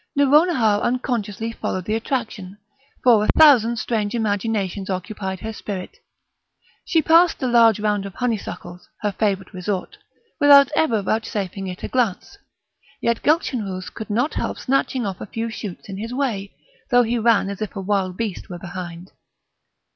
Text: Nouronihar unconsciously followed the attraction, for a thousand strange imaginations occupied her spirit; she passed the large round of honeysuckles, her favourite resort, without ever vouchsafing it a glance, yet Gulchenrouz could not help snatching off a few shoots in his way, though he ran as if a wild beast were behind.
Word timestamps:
Nouronihar 0.17 0.81
unconsciously 0.81 1.51
followed 1.51 1.85
the 1.85 1.93
attraction, 1.93 2.57
for 3.03 3.23
a 3.23 3.27
thousand 3.37 3.77
strange 3.77 4.15
imaginations 4.15 4.89
occupied 4.89 5.41
her 5.41 5.53
spirit; 5.53 5.97
she 6.83 7.03
passed 7.03 7.37
the 7.37 7.47
large 7.47 7.79
round 7.79 8.07
of 8.07 8.15
honeysuckles, 8.15 8.89
her 9.01 9.11
favourite 9.11 9.53
resort, 9.53 9.99
without 10.39 10.71
ever 10.75 11.03
vouchsafing 11.03 11.67
it 11.67 11.83
a 11.83 11.87
glance, 11.87 12.39
yet 12.99 13.21
Gulchenrouz 13.21 13.91
could 13.91 14.09
not 14.09 14.33
help 14.33 14.57
snatching 14.57 15.05
off 15.05 15.21
a 15.21 15.27
few 15.27 15.51
shoots 15.51 15.87
in 15.87 15.97
his 15.97 16.11
way, 16.15 16.51
though 16.89 17.03
he 17.03 17.19
ran 17.19 17.47
as 17.51 17.61
if 17.61 17.75
a 17.75 17.79
wild 17.81 18.17
beast 18.17 18.49
were 18.49 18.57
behind. 18.57 19.11